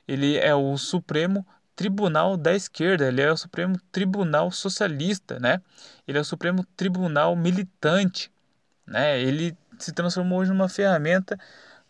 [0.08, 5.60] Ele é o Supremo Tribunal da Esquerda, ele é o Supremo Tribunal Socialista, né?
[6.06, 8.32] Ele é o Supremo Tribunal Militante,
[8.86, 9.20] né?
[9.20, 11.38] Ele se transformou hoje numa ferramenta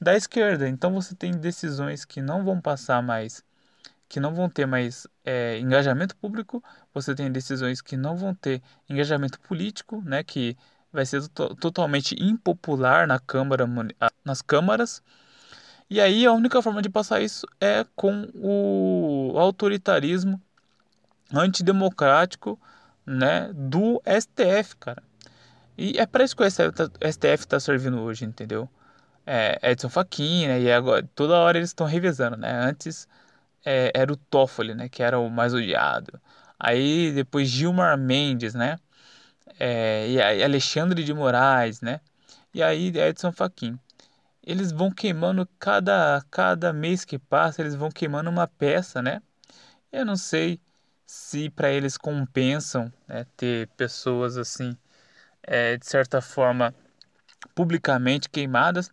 [0.01, 0.69] da esquerda.
[0.69, 3.45] Então você tem decisões que não vão passar mais,
[4.09, 6.63] que não vão ter mais é, engajamento público,
[6.95, 10.57] você tem decisões que não vão ter engajamento político, né, que
[10.93, 13.67] vai ser to totalmente impopular na câmara,
[14.25, 15.03] nas câmaras.
[15.91, 20.41] E aí a única forma de passar isso é com o autoritarismo
[21.33, 22.59] antidemocrático
[23.05, 25.03] né, do STF, cara.
[25.77, 28.69] E é para isso que o STF está servindo hoje, entendeu?
[29.27, 30.61] É, Edson Fachin, né?
[30.61, 32.53] E agora, toda hora eles estão revezando, né?
[32.53, 33.09] Antes
[33.65, 34.89] é, era o Toffoli, né?
[34.89, 36.21] Que era o mais odiado.
[36.67, 38.79] Aí depois Gilmar Mendes, né?
[39.61, 42.01] É, e aí Alexandre de Moraes, né?
[42.55, 43.79] E aí Edson Fachin.
[44.43, 49.23] Eles vão queimando cada, cada mês que passa, eles vão queimando uma peça, né?
[49.93, 50.61] Eu não sei
[51.07, 54.77] se para eles compensam né, ter pessoas assim
[55.43, 56.75] é, de certa forma,
[57.55, 58.91] publicamente queimadas,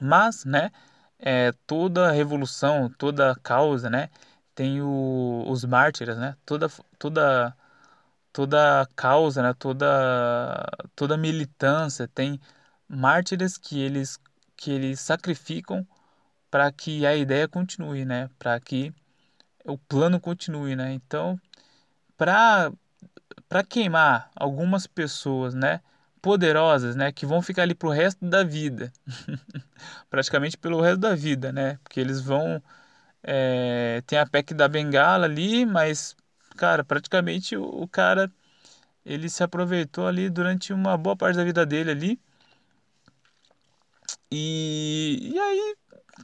[0.00, 0.70] mas, né,
[1.18, 4.10] é, toda revolução, toda causa, né,
[4.58, 6.68] tem o, os mártires, né, toda,
[6.98, 7.56] toda,
[8.32, 10.66] toda causa, né, toda,
[10.96, 12.40] toda militância tem
[12.88, 14.18] mártires que eles,
[14.56, 15.86] que eles sacrificam
[16.50, 18.92] para que a ideia continue, né, para que
[19.64, 21.40] o plano continue, né, então,
[22.16, 22.72] para
[23.48, 25.80] para queimar algumas pessoas, né,
[26.20, 28.92] poderosas, né, que vão ficar ali pro resto da vida,
[30.10, 32.62] praticamente pelo resto da vida, né, porque eles vão
[33.22, 36.16] é, tem a PEC da Bengala ali, mas
[36.56, 38.30] cara, praticamente o, o cara
[39.04, 42.20] ele se aproveitou ali durante uma boa parte da vida dele ali.
[44.30, 45.76] E, e aí,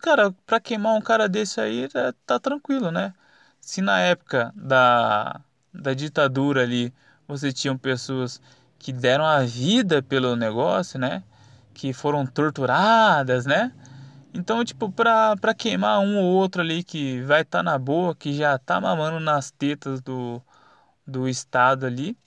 [0.02, 3.14] cara, para queimar um cara desse aí, tá, tá tranquilo, né?
[3.60, 5.40] Se na época da,
[5.72, 6.92] da ditadura ali
[7.26, 8.40] você tinha pessoas
[8.78, 11.22] que deram a vida pelo negócio, né?
[11.72, 13.72] Que foram torturadas, né?
[14.34, 18.16] Então, tipo, pra, pra queimar um ou outro ali que vai estar tá na boa,
[18.16, 20.42] que já tá mamando nas tetas do,
[21.06, 22.18] do Estado ali,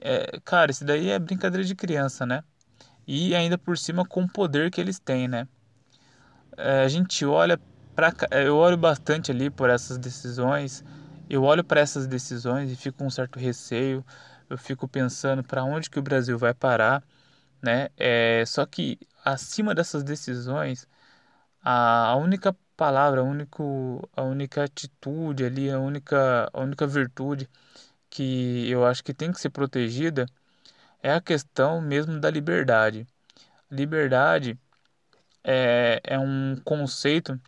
[0.00, 2.42] é, cara, isso daí é brincadeira de criança, né?
[3.06, 5.48] E ainda por cima com o poder que eles têm, né?
[6.56, 7.58] É, a gente olha
[7.94, 10.84] pra, eu olho bastante ali por essas decisões.
[11.30, 14.04] Eu olho para essas decisões e fico com um certo receio.
[14.50, 17.02] Eu fico pensando para onde que o Brasil vai parar,
[17.62, 17.88] né?
[17.96, 20.88] É, só que acima dessas decisões,
[21.62, 27.48] a, a única palavra, a, único, a única atitude ali, a única, a única virtude
[28.10, 30.26] que eu acho que tem que ser protegida
[31.02, 33.06] é a questão mesmo da liberdade.
[33.70, 34.58] Liberdade
[35.44, 37.40] é, é um conceito,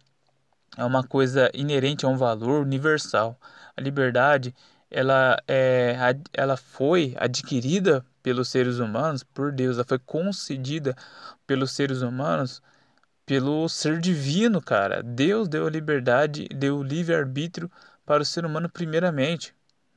[0.76, 3.38] é uma coisa inerente a um valor universal.
[3.76, 4.54] A liberdade
[4.90, 5.96] ela, é,
[6.32, 10.94] ela foi adquirida pelos seres humanos, por Deus, ela foi concedida
[11.46, 12.62] pelos seres humanos
[13.30, 15.04] pelo ser divino, cara.
[15.04, 17.70] Deus deu a liberdade, deu o livre-arbítrio
[18.04, 19.54] para o ser humano primeiramente,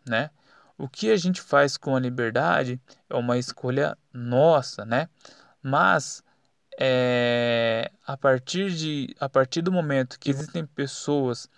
[0.07, 0.29] né?
[0.77, 2.79] O que a gente faz com a liberdade
[3.09, 5.09] é uma escolha nossa, né?
[5.63, 6.23] Mas
[6.79, 11.49] é, a partir de a partir do momento que existem pessoas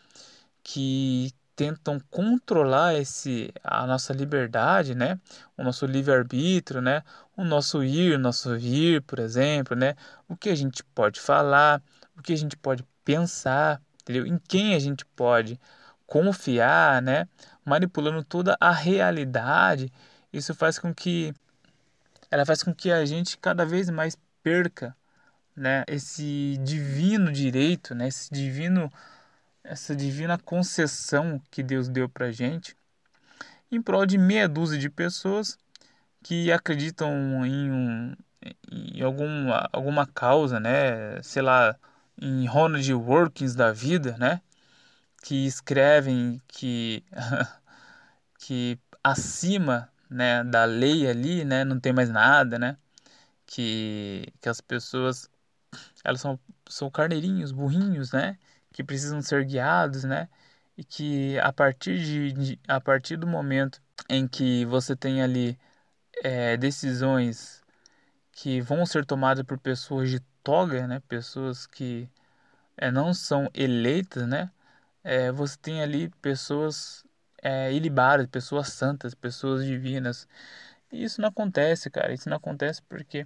[0.64, 5.20] que tentam controlar esse a nossa liberdade, né?
[5.58, 7.03] O nosso livre-arbítrio, né?
[7.36, 9.95] O nosso ir, o nosso vir, por exemplo, né?
[10.28, 11.82] O que a gente pode falar,
[12.18, 14.26] o que a gente pode pensar, entendeu?
[14.26, 15.60] Em quem a gente pode
[16.06, 17.28] confiar, né?
[17.64, 19.91] Manipulando toda a realidade,
[20.32, 21.34] isso faz com que
[22.30, 24.95] ela faz com que a gente cada vez mais perca,
[25.56, 25.84] né?
[25.88, 28.08] Esse divino direito, né?
[28.08, 28.91] Esse divino
[29.66, 32.76] essa divina concessão que Deus deu para gente
[33.72, 35.57] em prol de meia dúzia de pessoas
[36.24, 38.16] que acreditam em, um,
[38.72, 41.22] em alguma, alguma causa, né?
[41.22, 41.76] Sei lá,
[42.20, 44.41] em Ronald Workings da vida, né?
[45.24, 47.03] Que escrevem que,
[48.39, 51.63] que acima né, da lei ali, né?
[51.63, 52.78] Não tem mais nada, né?
[53.45, 55.30] Que, que as pessoas
[56.03, 56.39] elas são,
[56.70, 58.38] são carneirinhos, burrinhos, né?
[58.76, 60.28] Que precisam ser guiados, né?
[60.78, 65.58] E que a partir, de, de a partir do momento em que você tem ali
[66.24, 67.64] é, decisões
[68.34, 71.02] que vão ser tomadas por pessoas de toga, né?
[71.08, 72.10] Pessoas que
[72.78, 74.52] é, não são eleitas, né?
[75.04, 77.06] É, você tem ali pessoas
[77.42, 80.28] é, ilibadas, pessoas santas, pessoas divinas.
[80.92, 82.14] E isso não acontece, cara.
[82.14, 83.26] Isso não acontece porque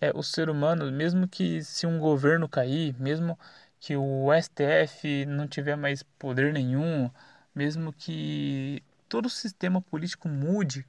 [0.00, 3.38] é, o ser humano, mesmo que se um governo cair, mesmo
[3.84, 7.10] que o STF não tiver mais poder nenhum,
[7.54, 10.86] mesmo que todo o sistema político mude,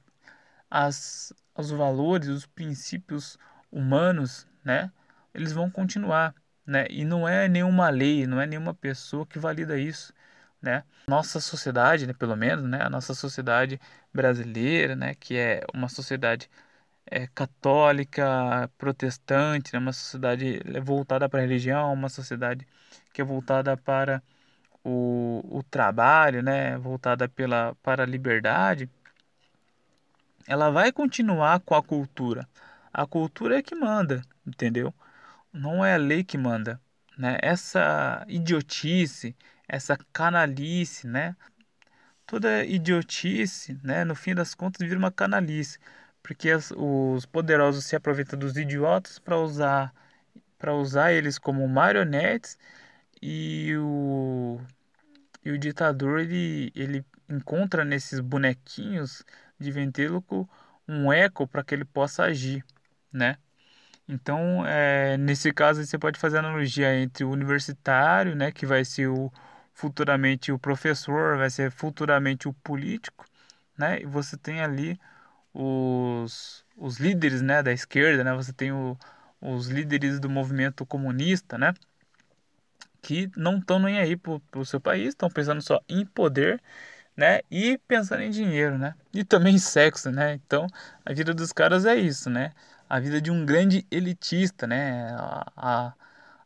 [0.70, 3.38] as, os valores, os princípios
[3.70, 4.90] humanos, né,
[5.34, 6.34] eles vão continuar,
[6.66, 10.14] né, e não é nenhuma lei, não é nenhuma pessoa que valida isso,
[10.62, 13.78] né, nossa sociedade, né, pelo menos, né, a nossa sociedade
[14.12, 16.48] brasileira, né, que é uma sociedade
[17.06, 19.78] é, católica, protestante, né?
[19.78, 22.66] uma sociedade voltada para a religião, uma sociedade
[23.12, 24.22] que é voltada para
[24.84, 26.76] o, o trabalho, né?
[26.78, 28.90] voltada pela, para a liberdade,
[30.46, 32.48] ela vai continuar com a cultura.
[32.92, 34.94] A cultura é que manda, entendeu?
[35.52, 36.80] Não é a lei que manda.
[37.18, 37.38] Né?
[37.42, 39.36] Essa idiotice,
[39.68, 41.36] essa canalice, né?
[42.26, 44.04] Toda idiotice, né?
[44.04, 45.78] no fim das contas, vira uma canalice
[46.26, 49.94] porque as, os poderosos se aproveitam dos idiotas para usar
[50.58, 52.58] para usar eles como marionetes
[53.22, 54.60] e o
[55.44, 59.24] e o ditador ele, ele encontra nesses bonequinhos
[59.58, 60.48] de ventríloco
[60.88, 62.64] um eco para que ele possa agir,
[63.12, 63.38] né?
[64.08, 69.08] Então, é, nesse caso, você pode fazer analogia entre o universitário, né, que vai ser
[69.08, 69.32] o,
[69.74, 73.24] futuramente o professor, vai ser futuramente o político,
[73.78, 74.00] né?
[74.02, 74.98] E você tem ali
[75.56, 78.34] os, os líderes né, da esquerda, né?
[78.34, 78.96] Você tem o,
[79.40, 81.72] os líderes do movimento comunista, né?
[83.00, 86.60] Que não estão nem aí pro, pro seu país, estão pensando só em poder,
[87.16, 87.40] né?
[87.50, 88.94] E pensando em dinheiro, né?
[89.14, 90.34] E também em sexo, né?
[90.34, 90.66] Então,
[91.04, 92.52] a vida dos caras é isso, né?
[92.88, 95.14] A vida de um grande elitista, né?
[95.56, 95.94] A,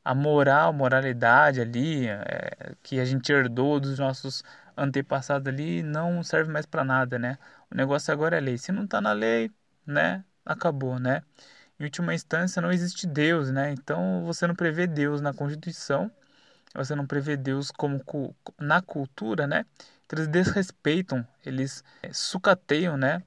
[0.05, 4.43] a moral, moralidade ali, é, que a gente herdou dos nossos
[4.77, 7.39] antepassados ali, não serve mais para nada, né?
[7.71, 8.59] O negócio agora é lei.
[8.59, 9.51] Se não está na lei,
[9.87, 10.25] né?
[10.45, 11.23] Acabou, né?
[11.79, 13.73] Em última instância, não existe Deus, né?
[13.73, 16.11] Então você não prevê Deus na Constituição,
[16.75, 18.03] você não prevê Deus como
[18.59, 19.65] na cultura, né?
[20.07, 23.23] Então, eles desrespeitam, eles é, sucateiam, né?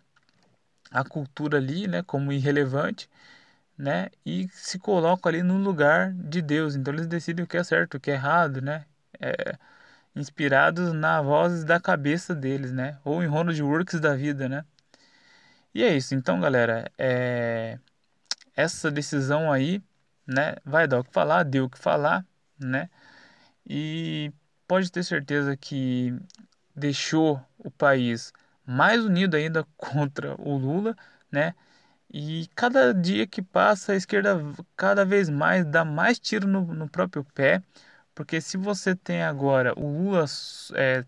[0.92, 2.04] A cultura ali, né?
[2.04, 3.10] Como irrelevante,
[3.78, 4.10] né?
[4.26, 6.76] E se colocam ali no lugar de Deus.
[6.76, 8.86] Então eles decidem o que é certo, o que é errado, né?
[9.20, 9.58] É,
[10.16, 13.00] inspirados na voz da cabeça deles, né?
[13.04, 14.66] Ou em Ronald Works da vida, né?
[15.74, 16.16] E é isso.
[16.16, 17.80] Então, galera, é...
[18.56, 19.82] essa decisão aí,
[20.28, 20.56] né?
[20.66, 22.26] Vai dar o que falar, deu o que falar,
[22.60, 22.90] né?
[23.68, 24.32] e
[24.68, 26.14] pode ter certeza que
[26.76, 28.34] deixou o país
[28.66, 30.96] mais unido ainda contra o Lula,
[31.32, 31.54] né?
[32.12, 34.40] E cada dia que passa, a esquerda
[34.78, 37.64] cada vez mais dá mais tiro no, no próprio pé,
[38.16, 40.26] porque se você tem agora o Lula
[40.76, 41.06] é,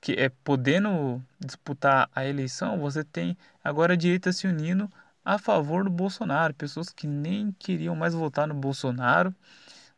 [0.00, 4.90] que é podendo disputar a eleição, você tem agora a direita se unindo
[5.24, 9.34] a favor do Bolsonaro, pessoas que nem queriam mais votar no Bolsonaro,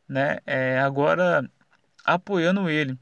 [0.08, 0.38] né?
[0.46, 1.48] É, agora
[2.04, 2.98] apoiando ele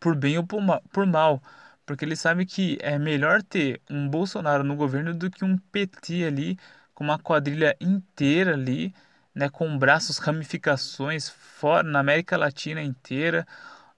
[0.00, 1.42] por bem ou por mal,
[1.84, 6.24] porque ele sabe que é melhor ter um Bolsonaro no governo do que um PT
[6.24, 6.58] ali
[6.94, 8.94] com uma quadrilha inteira ali,
[9.36, 13.46] né, com braços, ramificações fora na América Latina inteira,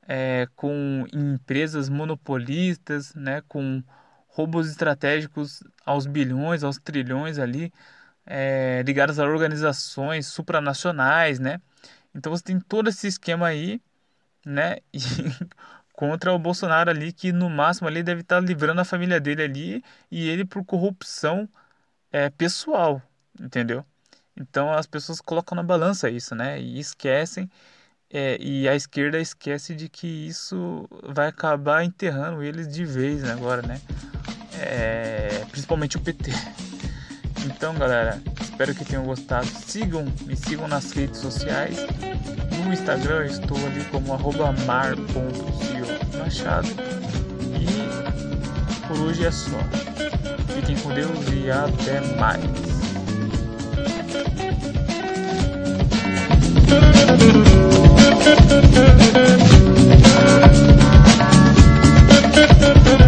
[0.09, 3.83] é, com empresas monopolistas, né, com
[4.29, 7.73] roubos estratégicos aos bilhões, aos trilhões ali,
[8.27, 11.61] é, ligados a organizações supranacionais, né?
[12.15, 13.81] Então você tem todo esse esquema aí,
[14.47, 14.79] né?
[14.95, 14.99] E
[15.93, 19.85] contra o Bolsonaro ali, que no máximo ali deve estar livrando a família dele ali
[20.11, 21.49] e ele por corrupção
[22.13, 23.03] é, pessoal,
[23.41, 23.85] entendeu?
[24.39, 26.61] Então as pessoas colocam na balança isso, né?
[26.61, 27.51] E esquecem,
[28.11, 33.63] é, e a esquerda esquece de que isso vai acabar enterrando eles de vez agora,
[33.63, 33.81] né?
[34.55, 36.33] É, principalmente o PT.
[37.45, 39.47] Então, galera, espero que tenham gostado.
[39.47, 41.79] Sigam, me sigam nas redes sociais.
[42.65, 44.09] No Instagram estou ali como
[44.67, 45.85] mar.cio
[47.61, 49.59] E por hoje é só.
[50.55, 52.88] Fiquem com Deus e até mais.
[56.71, 56.85] Thank
[63.03, 63.08] you.